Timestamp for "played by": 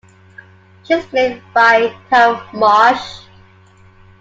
1.05-1.89